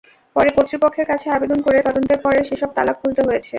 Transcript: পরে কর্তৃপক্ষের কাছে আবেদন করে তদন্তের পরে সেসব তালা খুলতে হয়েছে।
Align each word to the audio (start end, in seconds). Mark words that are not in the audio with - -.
পরে 0.35 0.49
কর্তৃপক্ষের 0.55 1.05
কাছে 1.05 1.27
আবেদন 1.29 1.59
করে 1.61 1.77
তদন্তের 1.87 2.19
পরে 2.23 2.39
সেসব 2.49 2.69
তালা 2.73 2.93
খুলতে 2.93 3.21
হয়েছে। 3.27 3.49